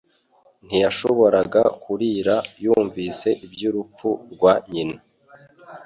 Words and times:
Ntiyashoboraga 0.65 1.61
kurira 1.81 2.35
yumvise 2.63 3.27
iby'urupfu 3.45 4.09
rwa 4.33 4.53
nyina 4.71 4.97